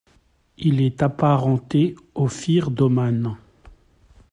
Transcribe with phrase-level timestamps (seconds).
[0.57, 3.37] Il est apparenté aux Fir Domnann.